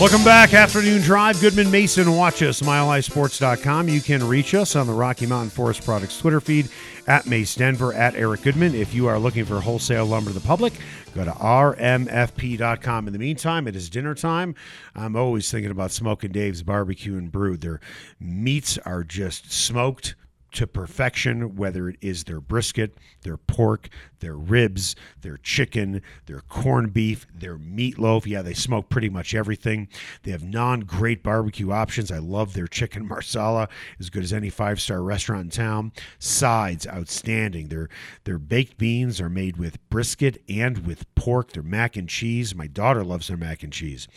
[0.00, 1.40] Welcome back, Afternoon Drive.
[1.40, 3.88] Goodman Mason, watch us, milehighsports.com.
[3.88, 6.68] You can reach us on the Rocky Mountain Forest Products Twitter feed
[7.06, 8.74] at Mace Denver, at Eric Goodman.
[8.74, 10.72] If you are looking for wholesale lumber to the public,
[11.14, 13.06] go to rmfp.com.
[13.06, 14.56] In the meantime, it is dinner time.
[14.96, 17.56] I'm always thinking about Smoking Dave's Barbecue and Brew.
[17.56, 17.80] Their
[18.18, 20.16] meats are just smoked
[20.54, 23.88] to perfection, whether it is their brisket, their pork,
[24.20, 28.26] their ribs, their chicken, their corned beef, their meatloaf.
[28.26, 29.88] Yeah, they smoke pretty much everything.
[30.22, 32.10] They have non great barbecue options.
[32.10, 33.68] I love their chicken marsala,
[34.00, 35.92] as good as any five star restaurant in town.
[36.18, 37.68] Sides, outstanding.
[37.68, 37.88] Their,
[38.24, 41.52] their baked beans are made with brisket and with pork.
[41.52, 42.54] Their mac and cheese.
[42.54, 44.08] My daughter loves their mac and cheese.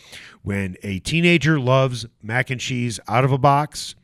[0.42, 3.94] When a teenager loves mac and cheese out of a box,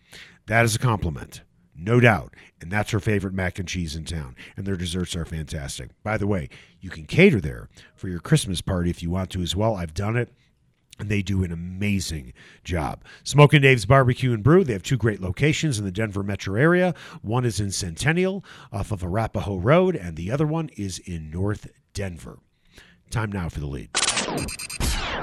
[0.47, 1.43] that is a compliment
[1.77, 2.35] no doubt.
[2.61, 4.37] And that's her favorite mac and cheese in town.
[4.57, 5.91] And their desserts are fantastic.
[6.03, 6.49] By the way,
[6.81, 9.75] you can cater there for your Christmas party if you want to as well.
[9.75, 10.33] I've done it.
[11.01, 13.03] And they do an amazing job.
[13.25, 14.63] Smoking Dave's Barbecue and Brew.
[14.63, 16.95] They have two great locations in the Denver metro area.
[17.21, 21.67] One is in Centennial off of Arapahoe Road, and the other one is in North
[21.95, 22.39] Denver.
[23.11, 23.91] Time now for the lead.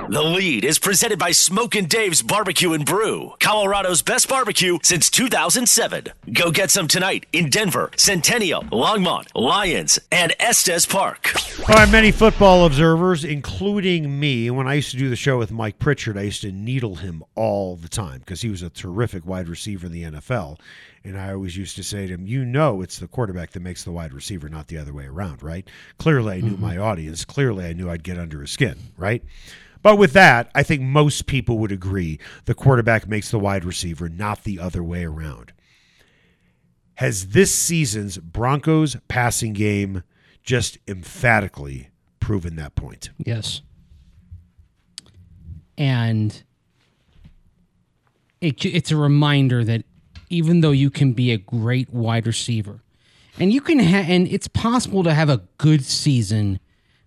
[0.09, 6.07] The lead is presented by Smoking Dave's Barbecue and Brew, Colorado's best barbecue since 2007.
[6.33, 11.33] Go get some tonight in Denver, Centennial, Longmont, Lyons, and Estes Park.
[11.67, 15.52] All right, many football observers, including me, when I used to do the show with
[15.52, 19.25] Mike Pritchard, I used to needle him all the time because he was a terrific
[19.25, 20.58] wide receiver in the NFL.
[21.04, 23.84] And I always used to say to him, You know, it's the quarterback that makes
[23.84, 25.67] the wide receiver, not the other way around, right?
[25.98, 26.62] Clearly, I knew mm-hmm.
[26.62, 27.26] my audience.
[27.26, 29.23] Clearly, I knew I'd get under his skin, right?
[29.82, 34.10] But with that, I think most people would agree the quarterback makes the wide receiver,
[34.10, 35.54] not the other way around.
[36.95, 40.04] Has this season's Broncos passing game
[40.44, 41.89] just emphatically
[42.20, 43.10] proven that point?
[43.18, 43.62] Yes.
[45.80, 46.44] And
[48.39, 49.83] it, it's a reminder that
[50.31, 52.81] even though you can be a great wide receiver,
[53.39, 56.59] and you can ha- and it's possible to have a good season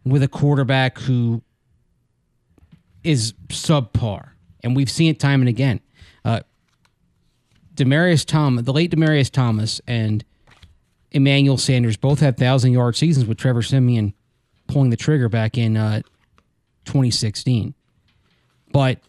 [0.04, 1.42] with a quarterback who
[3.02, 4.30] is subpar,
[4.62, 5.80] and we've seen it time and again.
[6.24, 6.40] Uh,
[7.74, 10.24] Demaryius Thomas, the late Demaryius Thomas, and
[11.10, 14.14] Emmanuel Sanders both had thousand yard seasons with Trevor Siemian
[14.66, 16.02] pulling the trigger back in uh,
[16.84, 17.74] 2016.
[18.72, 19.00] But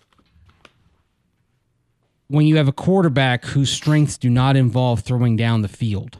[2.28, 6.18] when you have a quarterback whose strengths do not involve throwing down the field,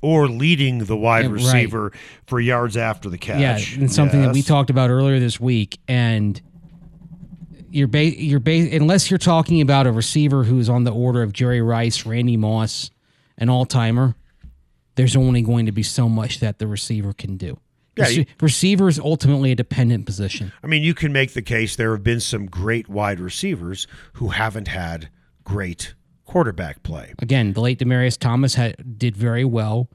[0.00, 1.34] Or leading the wide Yeah, right.
[1.34, 1.92] receiver
[2.26, 3.40] for yards after the catch.
[3.40, 6.40] yeah, and something that we talked about earlier this week, and
[7.70, 11.32] you're ba- you're ba- unless you're talking about a receiver who's on the order of
[11.32, 12.90] Jerry Rice, Randy Moss,
[13.36, 14.14] an all timer,
[14.94, 17.58] there's only going to be so much that the receiver can do.
[17.96, 20.52] Yeah, you- receiver is ultimately a dependent position.
[20.62, 24.28] I mean, you can make the case there have been some great wide receivers who
[24.28, 25.08] haven't had
[25.48, 25.94] great
[26.26, 27.14] quarterback play.
[27.18, 29.88] Again, the late Demaryius Thomas had, did very well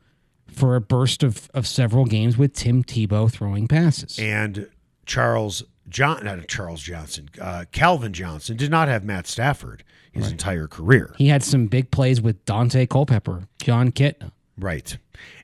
[0.47, 4.17] for a burst of, of several games with Tim Tebow throwing passes.
[4.19, 4.69] And
[5.05, 10.67] Charles John, not Charles Johnson, uh, Calvin Johnson did not have Matt Stafford his entire
[10.67, 11.13] career.
[11.17, 14.31] he had some big plays with Daunte Culpepper, Jon Kitna.
[14.59, 14.97] Right.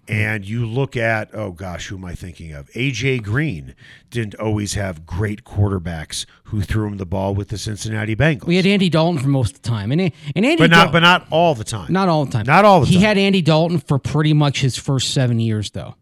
[0.09, 2.69] And you look at, oh gosh, who am I thinking of?
[2.71, 3.75] AJ Green
[4.09, 8.45] didn't always have great quarterbacks who threw him the ball with the Cincinnati Bengals.
[8.45, 10.11] We had Andy Dalton for most of the time, and and
[10.45, 11.93] Andy but not Dal- but not all the time.
[11.93, 12.45] not all the time.
[12.47, 13.03] Not all the he time.
[13.03, 15.93] had Andy Dalton for pretty much his first seven years, though,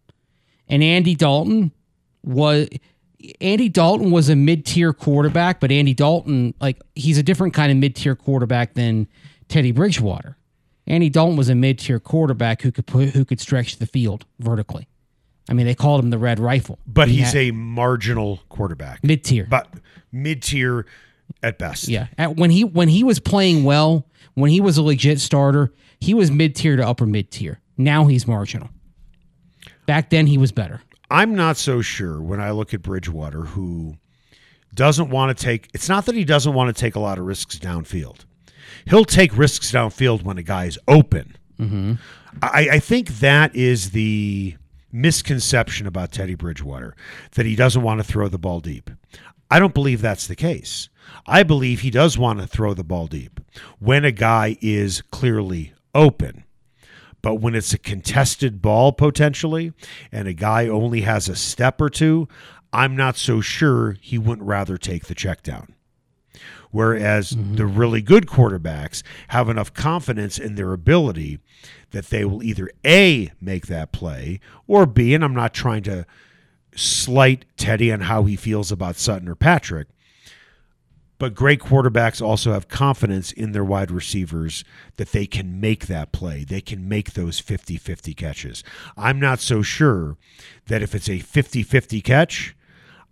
[0.70, 1.72] and Andy Dalton
[2.24, 2.70] was
[3.42, 7.72] Andy Dalton was a mid tier quarterback, but Andy Dalton like he's a different kind
[7.72, 9.08] of mid tier quarterback than
[9.50, 10.38] Teddy Bridgewater.
[10.88, 14.26] Andy Dalton was a mid tier quarterback who could put who could stretch the field
[14.40, 14.88] vertically.
[15.50, 19.04] I mean, they called him the Red Rifle, but He he's had- a marginal quarterback.
[19.04, 19.46] mid tier.
[19.50, 19.68] But
[20.12, 20.86] mid tier
[21.44, 21.88] at best.
[21.88, 25.74] Yeah, At, when he when he was playing well, when he was a legit starter,
[26.00, 27.60] he was mid tier to upper mid tier.
[27.78, 28.70] Now he's marginal.
[29.86, 30.82] Back then he was better.
[31.10, 33.96] I'm not so sure when I look at Bridgewater, who
[34.74, 35.70] doesn't want to take.
[35.74, 38.26] It's not that he doesn't want to take a lot of risks downfield.
[38.90, 41.36] He'll take risks downfield when a guy is open.
[41.60, 41.94] Mm-hmm.
[42.42, 44.56] I, I think that is the
[44.92, 46.96] misconception about Teddy Bridgewater
[47.36, 48.90] that he doesn't want to throw the ball deep.
[49.50, 50.90] I don't believe that's the case.
[51.26, 53.40] I believe he does want to throw the ball deep
[53.80, 56.44] when a guy is clearly open.
[57.22, 59.74] But when it's a contested ball potentially
[60.12, 62.28] and a guy only has a step or two,
[62.72, 65.74] I'm not so sure he wouldn't rather take the check down.
[66.72, 67.56] Whereas mm-hmm.
[67.56, 71.40] the really good quarterbacks have enough confidence in their ability
[71.92, 76.06] that they will either A, make that play, or B, and I'm not trying to
[76.76, 79.88] slight Teddy on how he feels about Sutton or Patrick,
[81.20, 84.64] but great quarterbacks also have confidence in their wide receivers
[84.98, 86.44] that they can make that play.
[86.44, 88.64] They can make those 50 50 catches.
[88.96, 90.18] I'm not so sure
[90.68, 92.56] that if it's a 50 50 catch,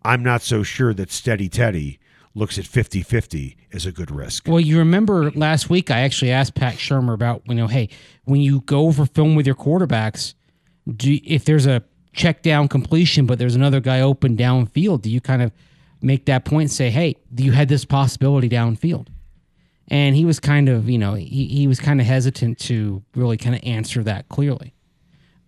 [0.04, 2.00] I'm not so sure that Steady Teddy
[2.36, 4.48] looks at 50 50 as a good risk.
[4.48, 7.90] Well, you remember last week I actually asked Pat Shurmur about, you know, hey,
[8.26, 10.36] when you go over film with your quarterbacks,
[10.96, 11.82] do if there's a
[12.14, 15.52] check down completion, but there's another guy open downfield, do you kind of
[16.02, 19.08] make that point and say, hey, you had this possibility downfield?
[19.88, 23.38] And he was kind of, you know, he, he was kind of hesitant to really
[23.38, 24.74] kind of answer that clearly.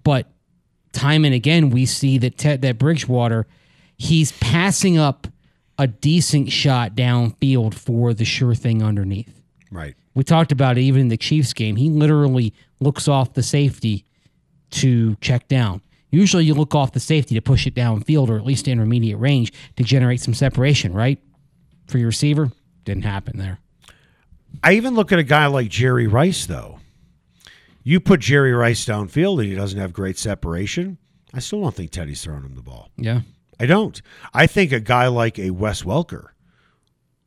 [0.03, 0.29] But
[0.91, 3.47] time and again, we see that Ted, that Bridgewater,
[3.97, 5.27] he's passing up
[5.77, 9.41] a decent shot downfield for the sure thing underneath.
[9.71, 9.95] Right.
[10.13, 11.75] We talked about it even in the Chiefs game.
[11.75, 14.05] He literally looks off the safety
[14.71, 15.81] to check down.
[16.09, 19.53] Usually you look off the safety to push it downfield or at least intermediate range
[19.75, 21.19] to generate some separation, right?
[21.87, 22.51] For your receiver,
[22.85, 23.59] didn't happen there.
[24.63, 26.79] I even look at a guy like Jerry Rice, though.
[27.83, 30.97] You put Jerry Rice downfield and he doesn't have great separation.
[31.33, 32.89] I still don't think Teddy's throwing him the ball.
[32.97, 33.21] Yeah.
[33.59, 34.01] I don't.
[34.33, 36.29] I think a guy like a Wes Welker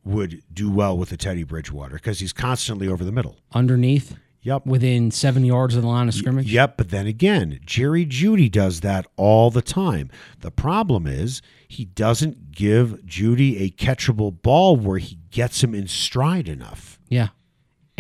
[0.05, 3.39] would do well with a Teddy Bridgewater because he's constantly over the middle.
[3.53, 4.17] Underneath?
[4.43, 4.65] Yep.
[4.65, 6.51] Within seven yards of the line of scrimmage?
[6.51, 6.79] Yep.
[6.79, 10.11] But then again, Jerry Jeudy does that all the time.
[10.41, 15.89] The problem is he doesn't give Jeudy a catchable ball where he gets him in
[15.89, 16.99] stride enough.
[17.09, 17.29] Yeah.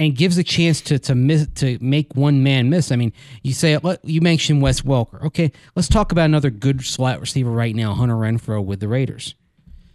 [0.01, 2.91] And gives a chance to to miss to make one man miss.
[2.91, 3.13] I mean,
[3.43, 5.23] you say you mentioned Wes Welker.
[5.27, 9.35] Okay, let's talk about another good slot receiver right now, Hunter Renfrow with the Raiders.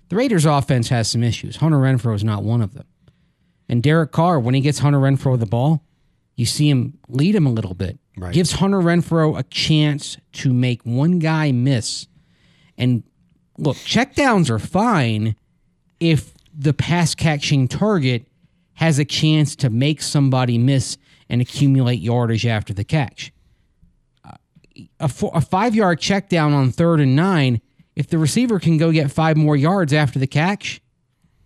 [0.09, 1.55] The Raiders' offense has some issues.
[1.55, 2.85] Hunter Renfrow is not one of them.
[3.67, 5.81] And Derek Carr, when he gets Hunter Renfrow the ball,
[6.35, 7.97] you see him lead him a little bit.
[8.15, 8.31] Right.
[8.31, 12.05] Gives Hunter Renfrow a chance to make one guy miss.
[12.77, 13.01] And
[13.57, 15.35] look, checkdowns are fine
[15.99, 18.27] if the pass catching target
[18.75, 20.97] has a chance to make somebody miss
[21.29, 23.33] and accumulate yardage after the catch.
[24.23, 24.33] Uh,
[24.99, 27.61] a, four, a five yard check down on third and nine,
[27.95, 30.81] if the receiver can go get five more yards after the catch,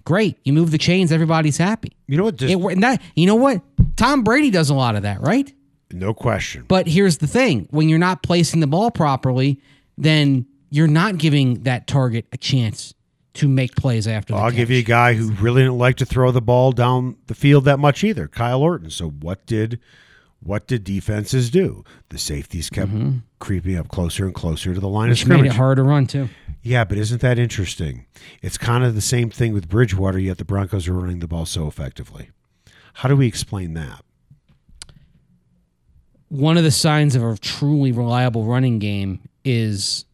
[0.03, 0.37] great.
[0.43, 1.95] You move the chains, everybody's happy.
[2.07, 2.35] You know what?
[2.35, 3.61] Just, it, that, you know what?
[3.95, 5.51] Tom Brady does a lot of that, right?
[5.91, 6.65] No question.
[6.67, 9.61] But here's the thing when you're not placing the ball properly,
[9.97, 12.93] then you're not giving that target a chance
[13.35, 14.55] to make plays after I'll catch.
[14.55, 17.65] give you a guy who really didn't like to throw the ball down the field
[17.65, 18.89] that much either, Kyle Orton.
[18.89, 19.79] So what did
[20.41, 21.83] what did defenses do?
[22.09, 23.17] The safeties kept mm-hmm.
[23.39, 25.43] creeping up closer and closer to the line Which of scrimmage.
[25.43, 26.29] made it hard to run too.
[26.61, 28.05] Yeah, but isn't that interesting?
[28.41, 31.45] It's kind of the same thing with Bridgewater, yet the Broncos are running the ball
[31.45, 32.29] so effectively.
[32.95, 34.03] How do we explain that?
[36.29, 40.05] One of the signs of a truly reliable running game is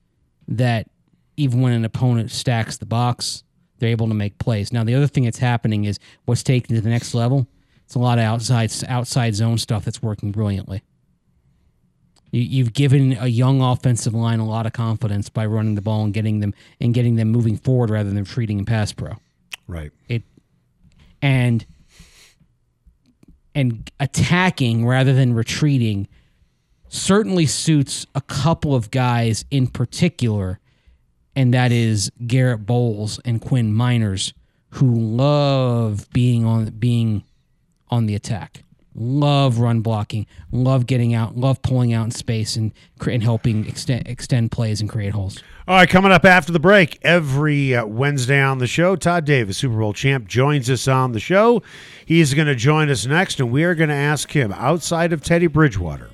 [0.47, 0.87] that
[1.37, 3.43] even when an opponent stacks the box,
[3.79, 4.71] they're able to make plays.
[4.71, 7.47] Now, the other thing that's happening is what's taken to the next level.
[7.85, 10.83] It's a lot of outside outside zone stuff that's working brilliantly.
[12.31, 16.03] You, have given a young offensive line a lot of confidence by running the ball
[16.03, 19.13] and getting them and getting them moving forward rather than retreating in pass pro.
[19.67, 19.91] Right.
[20.09, 20.23] It
[21.21, 21.65] and
[23.53, 26.07] and attacking rather than retreating
[26.89, 30.59] certainly suits a couple of guys in particular,
[31.35, 34.33] and that is Garett Bolles and Quinn Meinerz,
[34.71, 37.23] who love being on being
[37.89, 38.65] on the attack
[38.95, 42.71] love run blocking, love getting out, love pulling out in space and
[43.05, 45.41] and helping extend extend plays and create holes.
[45.67, 49.57] All right, coming up after the break, every uh, Wednesday on the show, Todd Davis,
[49.57, 51.61] Super Bowl champ, joins us on the show.
[52.05, 55.23] He's going to join us next, and we are going to ask him outside of
[55.23, 56.09] Teddy Bridgewater,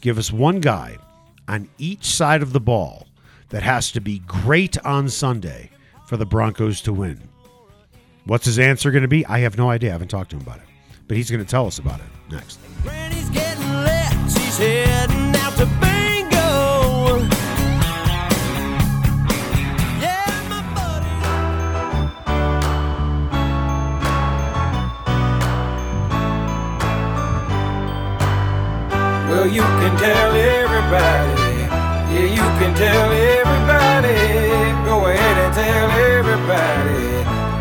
[0.00, 0.98] give us one guy
[1.46, 3.07] on each side of the ball
[3.50, 5.70] that has to be great on Sunday
[6.06, 7.28] for the Broncos to win.
[8.24, 9.24] What's his answer going to be?
[9.26, 9.90] I have no idea.
[9.90, 10.66] I haven't talked to him about it,
[11.06, 12.58] but he's going to tell us about it next.
[29.30, 31.48] Well, you can tell everybody.
[32.08, 33.27] Yeah, you can Tell everybody,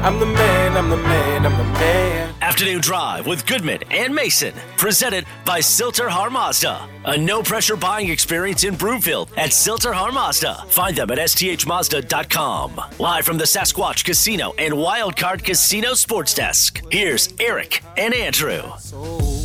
[0.08, 2.37] I'm the man, I'm the man, I'm the man.
[2.58, 6.90] Afternoon Drive with Goodman and Mason, presented by Sill-TerHar Mazda.
[7.06, 10.64] A no pressure buying experience in Broomfield at Sill-TerHar Mazda.
[10.68, 12.82] Find them at sthmazda.com.
[12.98, 16.82] Live from the Sasquatch Casino and Wildcard Casino Sports Desk.
[16.92, 18.64] Here's Eric and Andrew.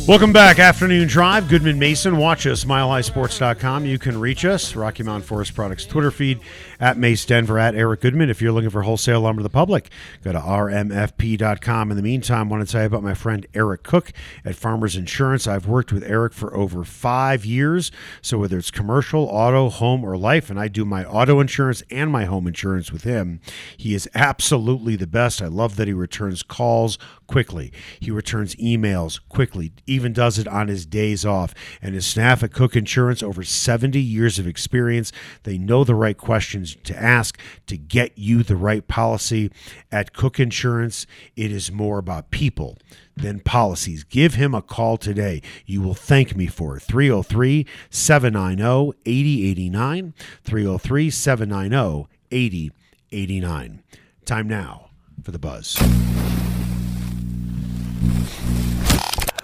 [0.05, 1.47] Welcome back, Afternoon Drive.
[1.47, 2.17] Goodman Mason.
[2.17, 3.85] Watch us, milehighsports.com.
[3.85, 6.41] You can reach us, Rocky Mountain Forest Products Twitter feed,
[6.81, 8.29] at Mace Denver, at Eric Goodman.
[8.29, 9.89] If you're looking for wholesale lumber to the public,
[10.21, 11.91] go to rmfp.com.
[11.91, 14.11] In the meantime, I want to tell you about my friend Eric Cook
[14.43, 15.47] at Farmers Insurance.
[15.47, 17.91] I've worked with Eric for over five years.
[18.21, 22.11] So whether it's commercial, auto, home, or life, and I do my auto insurance and
[22.11, 23.39] my home insurance with him,
[23.77, 25.41] he is absolutely the best.
[25.41, 27.71] I love that he returns calls quickly.
[27.99, 31.53] He returns emails quickly, even does it on his days off.
[31.81, 35.11] And his staff at Cook Insurance, over 70 years of experience,
[35.43, 39.51] they know the right questions to ask to get you the right policy.
[39.91, 41.05] At Cook Insurance,
[41.35, 42.77] it is more about people
[43.15, 44.03] than policies.
[44.03, 45.41] Give him a call today.
[45.65, 46.83] You will thank me for it.
[46.83, 50.13] 303 790 8089.
[50.43, 53.83] 303 790 8089.
[54.25, 54.89] Time now
[55.23, 55.77] for the buzz.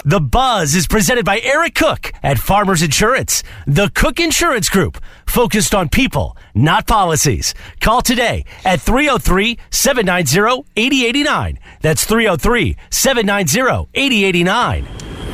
[0.06, 3.44] The Buzz is presented by Eric Cook at Farmers Insurance.
[3.68, 4.98] The Cook Insurance Group,
[5.28, 7.54] focused on people, not policies.
[7.80, 11.60] Call today at 303 790 8089.
[11.82, 14.88] That's 303 790 8089.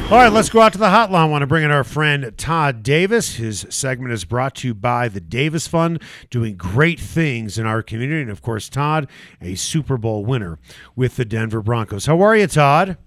[0.05, 1.15] All right, let's go out to the hotline.
[1.15, 3.37] I want to bring in our friend Todd Davis.
[3.37, 7.81] His segment is brought to you by the Davis Fund, doing great things in our
[7.81, 8.21] community.
[8.21, 9.09] And of course, Todd,
[9.41, 10.59] a Super Bowl winner
[10.95, 12.05] with the Denver Broncos.
[12.05, 12.97] How are you, Todd?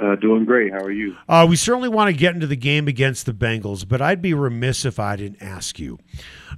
[0.00, 0.72] Uh, doing great.
[0.72, 1.16] How are you?
[1.28, 4.32] Uh, we certainly want to get into the game against the Bengals, but I'd be
[4.32, 5.98] remiss if I didn't ask you.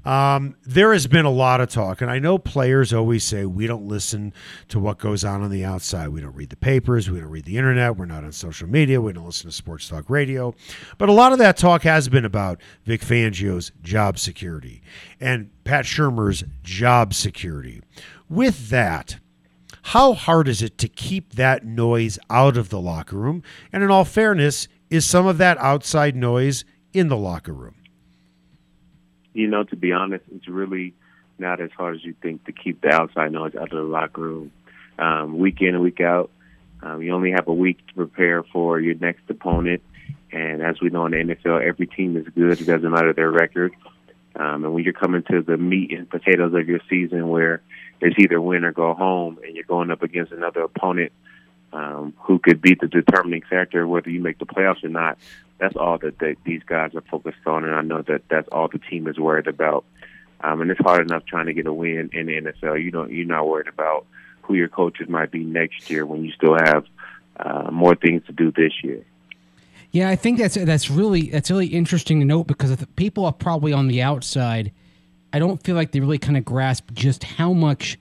[0.04, 3.66] Um, there has been a lot of talk, and I know players always say we
[3.66, 4.32] don't listen
[4.68, 6.08] to what goes on on the outside.
[6.08, 9.00] We don't read the papers, we don't read the internet, we're not on social media,
[9.00, 10.54] we don't listen to sports talk radio.
[10.98, 14.82] But a lot of that talk has been about Vic Fangio's job security
[15.20, 17.82] and Pat Shurmur's job security.
[18.28, 19.18] With that,
[19.88, 23.42] how hard is it to keep that noise out of the locker room?
[23.70, 26.64] And in all fairness, is some of that outside noise
[26.94, 27.74] in the locker room?
[29.34, 30.94] You know, to be honest, it's really
[31.38, 34.22] not as hard as you think to keep the outside noise out of the locker
[34.22, 34.52] room.
[34.98, 36.30] Um, week in and week out,
[36.82, 39.82] um, you only have a week to prepare for your next opponent.
[40.32, 42.58] And as we know in the NFL, every team is good.
[42.58, 43.74] It doesn't matter their record.
[44.34, 47.60] Um, and when you're coming to the meat and potatoes of your season, where
[48.00, 51.12] it's either win or go home, and you're going up against another opponent
[51.74, 55.18] um, who could be the determining factor whether you make the playoffs or not,
[55.58, 57.64] that's all that they, these guys are focused on.
[57.64, 59.84] And I know that that's all the team is worried about.
[60.40, 62.82] Um, and it's hard enough trying to get a win in the NFL.
[62.82, 64.06] You don't, you're not worried about
[64.42, 66.84] who your coaches might be next year when you still have
[67.38, 69.04] uh, more things to do this year.
[69.90, 73.72] Yeah, I think that's that's really that's really interesting to note because people are probably
[73.72, 74.72] on the outside.
[75.34, 77.98] I don't feel like they really kind of grasp just how much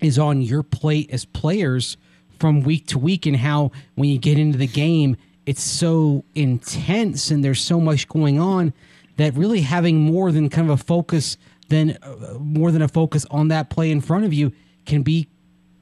[0.00, 1.96] is on your plate as players
[2.38, 7.32] from week to week, and how when you get into the game, it's so intense
[7.32, 8.72] and there's so much going on
[9.16, 11.36] that really having more than kind of a focus
[11.68, 14.52] than uh, more than a focus on that play in front of you
[14.86, 15.26] can be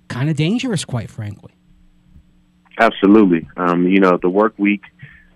[0.08, 1.52] kind of dangerous, quite frankly.
[2.78, 3.46] Absolutely.
[3.58, 4.84] Um, you know, the work week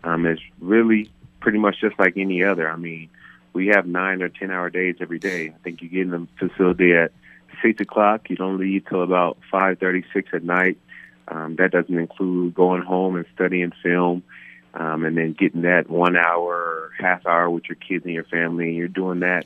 [0.04, 2.70] um, is really pretty much just like any other.
[2.70, 3.10] I mean,
[3.52, 5.48] we have nine or ten hour days every day.
[5.48, 7.12] I think you get in the facility at
[7.62, 8.30] six o'clock.
[8.30, 10.78] You don't leave till about five thirty six at night.
[11.28, 14.22] Um, that doesn't include going home and studying film,
[14.74, 18.68] um, and then getting that one hour half hour with your kids and your family.
[18.68, 19.44] And you're doing that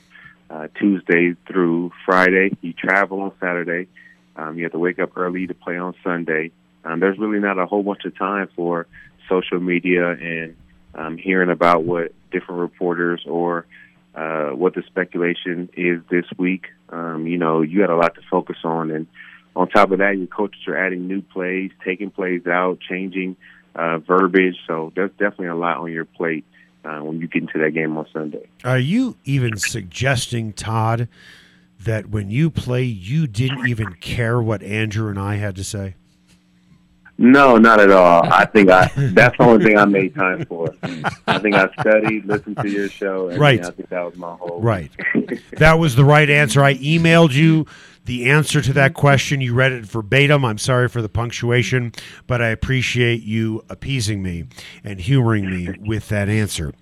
[0.50, 2.56] uh, Tuesday through Friday.
[2.60, 3.88] You travel on Saturday.
[4.36, 6.52] Um, you have to wake up early to play on Sunday.
[6.84, 8.86] Um, there's really not a whole bunch of time for
[9.28, 10.56] social media and
[10.94, 13.66] um, hearing about what different reporters or
[14.16, 16.66] uh, what the speculation is this week.
[16.88, 19.06] Um, you know, you got a lot to focus on, and
[19.54, 23.36] on top of that, your coaches are adding new plays, taking plays out, changing
[23.74, 24.56] uh, verbiage.
[24.66, 26.44] So there's definitely a lot on your plate
[26.84, 28.48] uh, when you get into that game on Sunday.
[28.64, 31.08] Are you even suggesting, Todd,
[31.80, 35.94] that when you play, you didn't even care what Andrew and I had to say?
[37.18, 38.24] No, not at all.
[38.30, 40.74] I think I that's the only thing I made time for.
[41.26, 43.64] I think I studied, listened to your show, and Right.
[43.64, 44.90] I think that was my whole Right.
[45.52, 46.62] that was the right answer.
[46.62, 47.66] I emailed you
[48.06, 49.40] the answer to that question.
[49.40, 50.44] You read it verbatim.
[50.44, 51.92] I'm sorry for the punctuation,
[52.26, 54.44] but I appreciate you appeasing me
[54.82, 56.72] and humoring me with that answer.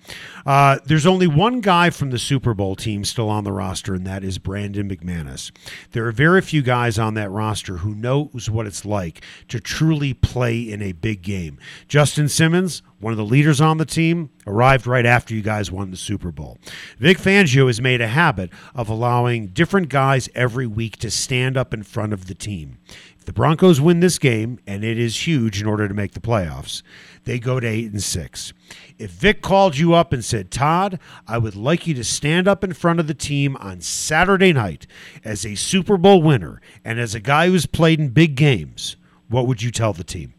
[0.45, 4.05] Uh, there's only one guy from the Super Bowl team still on the roster, and
[4.05, 5.51] that is Brandon McManus.
[5.91, 10.13] There are very few guys on that roster who knows what it's like to truly
[10.13, 11.57] play in a big game.
[11.87, 15.91] Justin Simmons, one of the leaders on the team, arrived right after you guys won
[15.91, 16.57] the Super Bowl.
[16.97, 21.73] Vic Fangio has made a habit of allowing different guys every week to stand up
[21.73, 22.77] in front of the team.
[23.17, 26.19] If the Broncos win this game, and it is huge in order to make the
[26.19, 26.83] playoffs,
[27.23, 28.53] they go to 8 and 6.
[28.99, 32.63] If Vic called you up and said, Todd, I would like you to stand up
[32.63, 34.85] in front of the team on Saturday night
[35.23, 38.95] as a Super Bowl winner and as a guy who's played in big games,
[39.27, 40.34] what would you tell the team?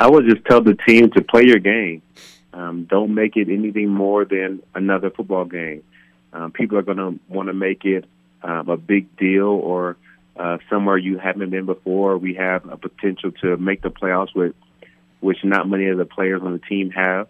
[0.00, 2.00] I would just tell the team to play your game.
[2.54, 5.82] Um, don't make it anything more than another football game.
[6.32, 8.06] Um, people are going to want to make it
[8.42, 9.98] um, a big deal or
[10.38, 12.16] uh, somewhere you haven't been before.
[12.16, 14.54] We have a potential to make the playoffs with
[15.20, 17.28] which not many of the players on the team have.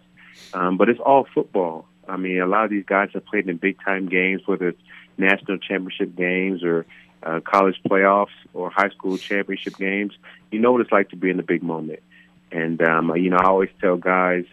[0.53, 1.85] Um, but it's all football.
[2.07, 4.81] I mean, a lot of these guys have played in big time games, whether it's
[5.17, 6.85] national championship games or
[7.21, 10.13] uh, college playoffs or high school championship games.
[10.51, 11.99] You know what it's like to be in the big moment.
[12.51, 14.45] And, um, you know, I always tell guys,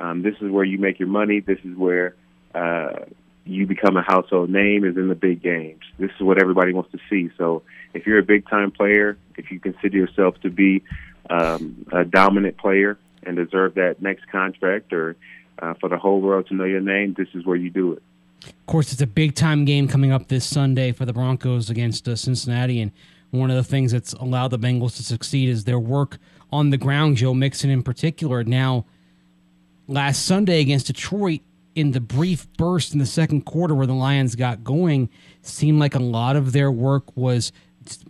[0.00, 1.40] um, this is where you make your money.
[1.40, 2.14] This is where
[2.54, 3.04] uh,
[3.44, 5.82] you become a household name is in the big games.
[5.98, 7.30] This is what everybody wants to see.
[7.36, 7.62] So
[7.94, 10.82] if you're a big time player, if you consider yourself to be
[11.30, 15.16] um, a dominant player and deserve that next contract or
[15.60, 18.02] uh, for the whole world to know your name, this is where you do it.
[18.44, 22.08] Of course, it's a big time game coming up this Sunday for the Broncos against
[22.08, 22.80] uh, Cincinnati.
[22.80, 22.90] And
[23.30, 26.18] one of the things that's allowed the Bengals to succeed is their work
[26.52, 28.44] on the ground, Joe Mixon in particular.
[28.44, 28.84] Now,
[29.88, 31.40] last Sunday against Detroit,
[31.74, 35.08] in the brief burst in the second quarter where the Lions got going,
[35.40, 37.52] seemed like a lot of their work was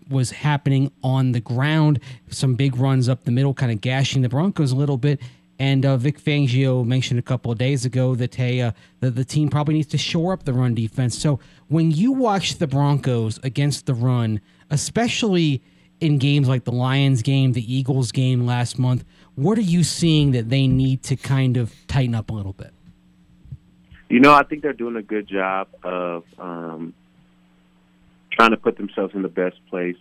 [0.09, 1.99] was happening on the ground.
[2.29, 5.21] Some big runs up the middle, kind of gashing the Broncos a little bit.
[5.59, 9.25] And uh, Vic Fangio mentioned a couple of days ago that hey, uh, that the
[9.25, 11.17] team probably needs to shore up the run defense.
[11.17, 15.63] So when you watch the Broncos against the run, especially
[16.03, 19.05] in games like the Lions game, the Eagles game last month,
[19.37, 22.75] what are you seeing that they need to kind of tighten up a little bit?
[24.09, 26.93] You know, I think they're doing a good job of um,
[28.33, 29.97] trying to put themselves in the best place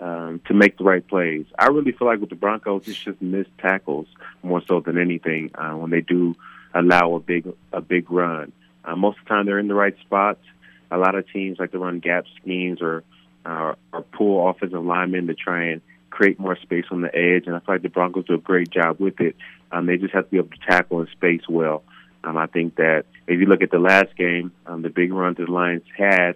[0.00, 1.46] um, to make the right plays.
[1.58, 4.08] I really feel like with the Broncos, it's just missed tackles
[4.42, 6.34] more so than anything uh, when they do
[6.74, 8.52] allow a big a big run.
[8.84, 10.42] Uh, most of the time, they're in the right spots.
[10.90, 13.04] A lot of teams like to run gap schemes or
[13.46, 15.80] uh, or pull offensive linemen to try and
[16.10, 17.46] create more space on the edge.
[17.46, 19.36] And I feel like the Broncos do a great job with it.
[19.70, 21.82] Um, they just have to be able to tackle in space well.
[22.24, 25.36] Um, I think that if you look at the last game, um, the big runs
[25.36, 26.32] the Lions had,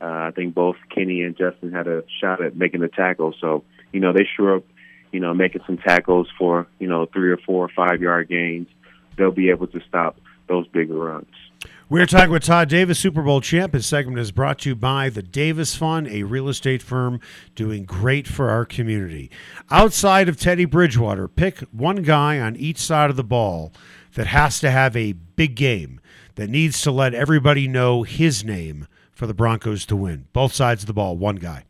[0.00, 3.34] uh, I think both Kenny and Justin had a shot at making the tackle.
[3.40, 4.64] So, you know, they sure up,
[5.12, 8.68] you know, making some tackles for, you know, three or four or five yard gains.
[9.16, 10.16] They'll be able to stop
[10.48, 11.26] those bigger runs.
[11.88, 13.74] We're talking with Todd Davis, Super Bowl champ.
[13.74, 17.20] His segment is brought to you by the Davis Fund, a real estate firm
[17.54, 19.30] doing great for our community.
[19.70, 23.70] Outside of Teddy Bridgewater, pick one guy on each side of the ball
[24.14, 26.00] that has to have a big game,
[26.36, 30.26] that needs to let everybody know his name for the Broncos to win?
[30.32, 31.64] Both sides of the ball, one guy.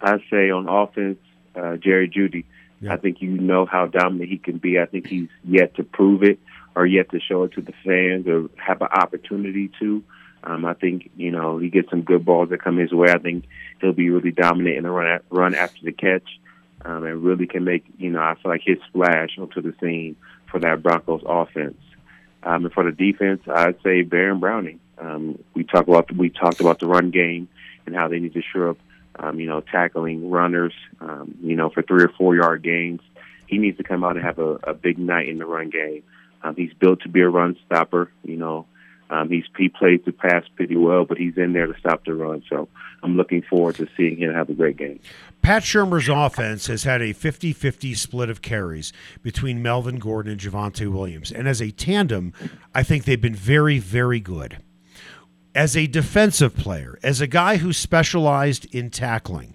[0.00, 1.18] I say on offense,
[1.54, 2.44] uh, Jerry Jeudy.
[2.88, 4.78] I think you know how dominant he can be.
[4.78, 6.38] I think he's yet to prove it
[6.78, 10.04] or yet to show it to the fans or have an opportunity to.
[10.44, 13.10] Um, I think you know he gets some good balls that come his way.
[13.10, 13.46] I think
[13.80, 16.38] he'll be really dominant in the run run after the catch,
[16.84, 20.14] um, and really can make you know I feel like his splash onto the scene
[20.48, 21.80] for that Broncos offense.
[22.44, 24.78] Um, and for the defense, I'd say Baron Browning.
[24.98, 27.48] Um, we talk about we talked about the run game
[27.86, 28.78] and how they need to shore up,
[29.18, 33.00] um, you know, tackling runners, um, you know, for three or four yard gains.
[33.48, 36.04] He needs to come out and have a, a big night in the run game.
[36.42, 38.10] Um, he's built to be a run stopper.
[38.22, 38.66] You know,
[39.10, 42.14] um, he's he plays the pass pretty well, but he's in there to stop the
[42.14, 42.42] run.
[42.48, 42.68] So
[43.02, 45.00] I'm looking forward to seeing him have a great game.
[45.42, 50.40] Pat Shurmur's offense has had a 50 50 split of carries between Melvin Gordon and
[50.40, 51.32] Javonte Williams.
[51.32, 52.32] And as a tandem,
[52.74, 54.58] I think they've been very, very good
[55.58, 59.54] as a defensive player, as a guy who specialized in tackling,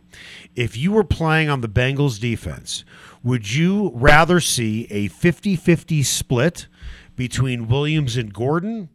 [0.53, 2.83] if you were playing on the Bengals defense,
[3.23, 6.67] would you rather see a 50 50 split
[7.15, 8.89] between Williams and Gordon?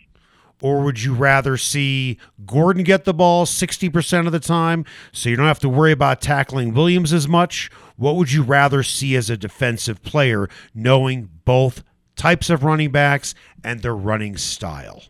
[0.61, 5.37] Or would you rather see Gordon get the ball 60% of the time so you
[5.37, 7.71] don't have to worry about tackling Williams as much?
[7.97, 11.85] What would you rather see as a defensive player, knowing both
[12.17, 15.05] types of running backs and their running style?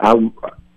[0.00, 0.14] I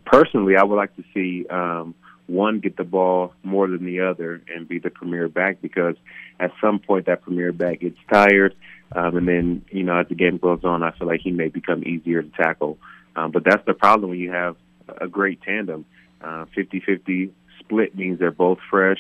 [0.06, 1.96] personally, I would like to see um,
[2.28, 5.96] one get the ball more than the other and be the premier back because
[6.40, 8.56] at some point that premier back gets tired,
[8.94, 11.48] um, and then you know as the game goes on, I feel like he may
[11.48, 12.78] become easier to tackle.
[13.16, 14.56] Um, but that's the problem when you have
[15.00, 15.86] a great tandem.
[16.22, 19.00] Uh, 50-50 split means they're both fresh,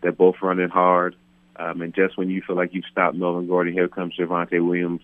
[0.00, 1.16] they're both running hard,
[1.56, 5.02] um, and just when you feel like you've stopped Melvin Gordon, here comes Javonte Williams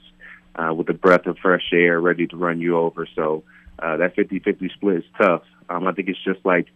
[0.54, 3.06] uh, with a breath of fresh air, ready to run you over.
[3.14, 3.42] So
[3.78, 5.42] uh, that 50-50 split is tough.
[5.68, 6.66] Um, I think it's just like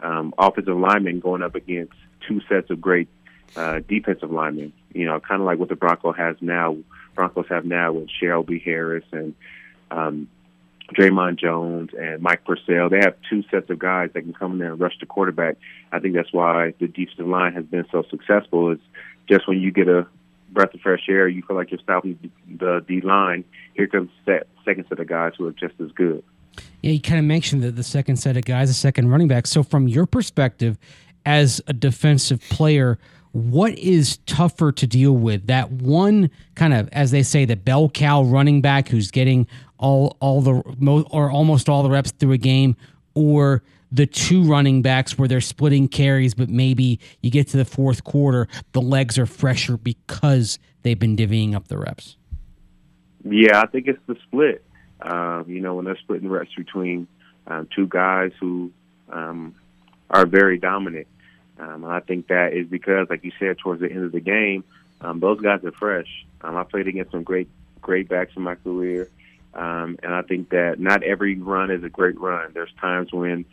[0.00, 1.94] um, offensive linemen going up against
[2.28, 3.08] two sets of great
[3.56, 4.72] uh, defensive linemen.
[4.92, 6.76] You know, kind of like what the Broncos has now.
[7.14, 9.34] Broncos have now with Shelby Harris and
[9.90, 10.28] um,
[10.94, 12.88] Dre'Mont Jones and Mike Purcell.
[12.88, 15.56] They have two sets of guys that can come in there and rush the quarterback.
[15.90, 18.72] I think that's why the defensive line has been so successful.
[18.72, 18.78] Is
[19.28, 20.06] just when you get a
[20.50, 23.44] breath of fresh air, you feel like you're stopping the D line.
[23.74, 26.22] Here comes the second set of guys who are just as good.
[26.82, 29.46] Yeah, you kind of mentioned that the second set of guys, the second running back.
[29.46, 30.78] So, from your perspective,
[31.24, 32.98] as a defensive player,
[33.32, 35.46] what is tougher to deal with?
[35.46, 39.46] That one kind of, as they say, the bell cow running back who's getting
[39.78, 40.52] all all the
[41.10, 42.76] or almost all the reps through a game,
[43.14, 47.64] or the two running backs where they're splitting carries, but maybe you get to the
[47.64, 52.16] fourth quarter, the legs are fresher because they've been divvying up the reps.
[53.24, 54.64] Yeah, I think it's the split.
[55.02, 57.06] Um, you know, when they're splitting reps between
[57.46, 58.72] um, two guys who
[59.10, 59.54] um,
[60.10, 61.06] are very dominant.
[61.62, 64.64] Um, I think that is because, like you said, towards the end of the game,
[65.00, 66.26] um, those guys are fresh.
[66.40, 67.48] Um, I played against some great,
[67.80, 69.08] great backs in my career,
[69.54, 72.50] um, and I think that not every run is a great run.
[72.52, 73.44] There's times when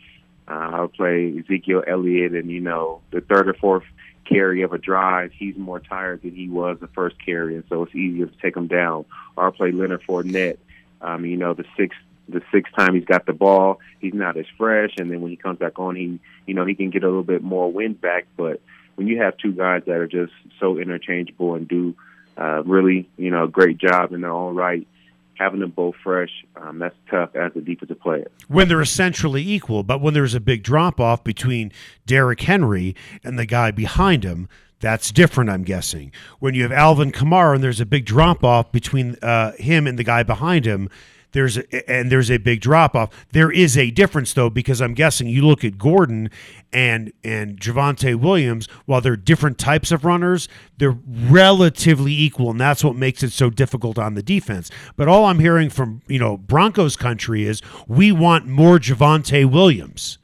[0.48, 3.84] uh, I'll play Ezekiel Elliott, and you know, the third or fourth
[4.24, 7.84] carry of a drive, he's more tired than he was the first carry, and so
[7.84, 9.04] it's easier to take him down.
[9.36, 10.58] Or I'll play Leonard Fournette
[11.00, 11.98] um, you know, the sixth
[12.32, 15.36] the sixth time he's got the ball, he's not as fresh, and then when he
[15.36, 18.26] comes back on, he you know he can get a little bit more wind back.
[18.36, 18.60] But
[18.96, 21.94] when you have two guys that are just so interchangeable and do
[22.36, 24.86] uh, really you know a great job in their own right,
[25.34, 28.30] having them both fresh, um, that's tough as a defensive player.
[28.48, 31.72] When they're essentially equal, but when there's a big drop off between
[32.06, 34.48] Derrick Henry and the guy behind him,
[34.80, 36.10] that's different, I'm guessing.
[36.38, 39.98] When you have Alvin Kamara and there's a big drop off between uh, him and
[39.98, 40.88] the guy behind him,
[41.32, 43.26] there's a, and there's a big drop off.
[43.32, 46.30] There is a difference though because I'm guessing you look at Gordon
[46.72, 48.66] and and Javonte Williams.
[48.86, 53.50] While they're different types of runners, they're relatively equal, and that's what makes it so
[53.50, 54.70] difficult on the defense.
[54.96, 60.18] But all I'm hearing from you know Broncos country is we want more Javonte Williams.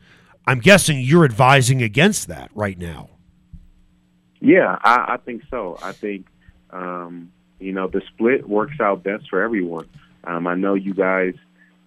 [0.47, 3.11] I'm guessing you're advising against that right now.
[4.41, 5.79] Yeah, I, I think so.
[5.83, 6.27] I think
[6.71, 9.89] um, you know the split works out best for everyone.
[10.27, 11.35] Um, I know you guys,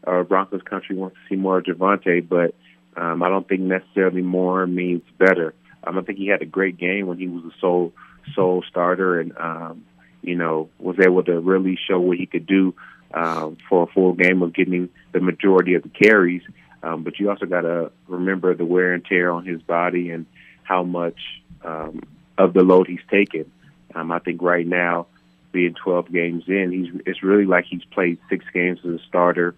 [0.08, 2.56] uh, Broncos country, wants to see more of Javonte, but
[2.96, 5.54] um, I don't think necessarily more means better.
[5.84, 7.94] Um, I think he had a great game when he was a sole
[8.36, 9.86] sole starter, and um,
[10.22, 12.74] you know was able to really show what he could do
[13.14, 16.42] um, for a full game of getting the majority of the carries.
[16.82, 20.26] Um, but you also got to remember the wear and tear on his body and
[20.64, 21.20] how much
[21.64, 22.02] um,
[22.38, 23.52] of the load he's taken.
[23.94, 25.08] Um, I think right now,
[25.52, 29.56] being 12 games in, he's it's really like he's played six games as a starter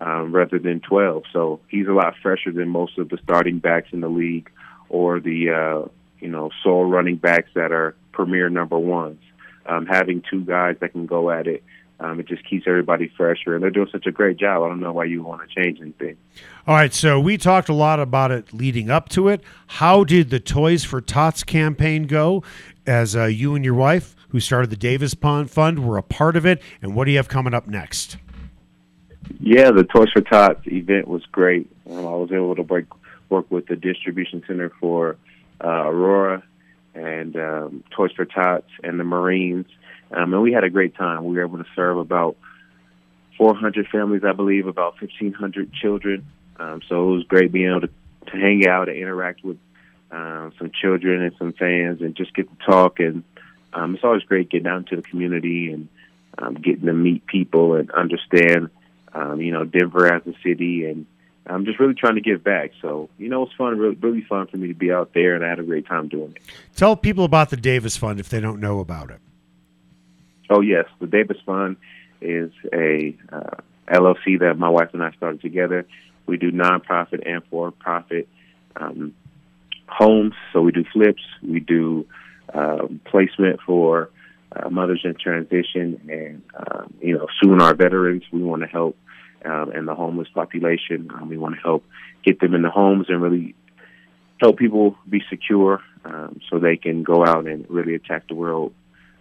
[0.00, 1.24] um, rather than 12.
[1.32, 4.50] So he's a lot fresher than most of the starting backs in the league
[4.88, 5.88] or the uh,
[6.20, 9.20] you know sole running backs that are premier number ones.
[9.64, 11.62] Um, having two guys that can go at it
[12.02, 14.62] um, it just keeps everybody fresher, and they're doing such a great job.
[14.62, 16.16] I don't know why you want to change anything.
[16.66, 19.42] All right, so we talked a lot about it leading up to it.
[19.68, 22.42] How did the Toys for Tots campaign go?
[22.84, 26.36] As uh, you and your wife, who started the Davis Pond Fund, were a part
[26.36, 28.16] of it, and what do you have coming up next?
[29.40, 31.70] Yeah, the Toys for Tots event was great.
[31.88, 32.86] Um, I was able to work
[33.28, 35.16] work with the distribution center for
[35.64, 36.42] uh, Aurora
[36.94, 39.66] and um, Toys for Tots and the Marines
[40.12, 41.24] um, and we had a great time.
[41.24, 42.36] We were able to serve about
[43.38, 46.26] 400 families, I believe, about 1,500 children.
[46.58, 47.90] Um, so it was great being able to,
[48.26, 49.58] to hang out and interact with
[50.10, 53.00] um, some children and some fans and just get to talk.
[53.00, 53.24] And
[53.72, 55.88] um, it's always great getting out into the community and
[56.38, 58.70] um, getting to meet people and understand,
[59.12, 60.86] um, you know, Denver as a city.
[60.86, 61.06] And
[61.46, 62.72] I'm just really trying to give back.
[62.80, 65.44] So, you know, it's fun, really, really fun for me to be out there, and
[65.44, 66.42] I had a great time doing it.
[66.76, 69.20] Tell people about the Davis Fund if they don't know about it.
[70.50, 71.76] Oh yes, the Davis Fund
[72.20, 73.56] is a uh,
[73.88, 75.86] LLC that my wife and I started together.
[76.26, 78.28] We do nonprofit and for-profit
[78.76, 79.14] um,
[79.88, 80.34] homes.
[80.52, 82.06] So we do flips, we do
[82.54, 84.10] um, placement for
[84.54, 88.22] uh, mothers in transition, and um, you know, soon our veterans.
[88.32, 88.96] We want to help
[89.44, 91.10] um, and the homeless population.
[91.14, 91.84] Um, we want to help
[92.24, 93.54] get them in the homes and really
[94.40, 98.72] help people be secure um, so they can go out and really attack the world.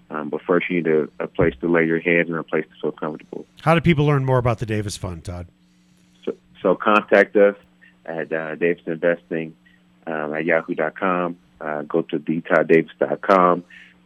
[0.10, 2.66] Um, but first, you need a, a place to lay your head and a place
[2.66, 3.46] to feel comfortable.
[3.62, 5.48] How do people learn more about the Davis Fund, Todd?
[6.26, 7.56] So, so contact us
[8.06, 9.56] at uh, Davis Investing
[10.06, 11.38] um, at yahoo.com.
[11.62, 13.64] Uh, go to dtodddavis.com.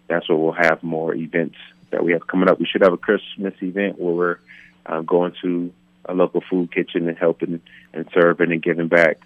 [0.08, 1.56] That's where we'll have more events
[1.92, 2.60] that we have coming up.
[2.60, 4.38] We should have a Christmas event where we're
[4.86, 5.72] uh, going to
[6.08, 7.62] a local food kitchen and helping
[7.94, 9.20] and serving and giving back.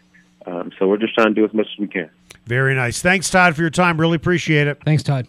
[0.45, 2.09] Um, so we're just trying to do as much as we can.
[2.45, 3.01] Very nice.
[3.01, 3.99] Thanks, Todd, for your time.
[3.99, 4.81] Really appreciate it.
[4.85, 5.27] Thanks, Todd.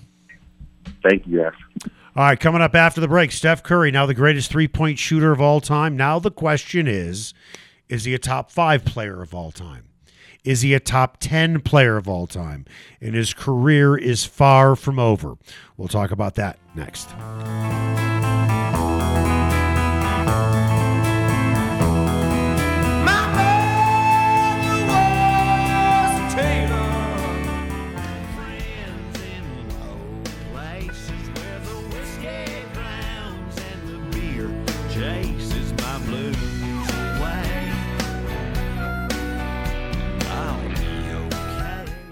[1.02, 1.90] Thank you, guys.
[2.16, 5.32] All right, coming up after the break, Steph Curry, now the greatest three point shooter
[5.32, 5.96] of all time.
[5.96, 7.34] Now the question is
[7.88, 9.84] is he a top five player of all time?
[10.44, 12.64] Is he a top 10 player of all time?
[13.00, 15.36] And his career is far from over.
[15.76, 17.08] We'll talk about that next.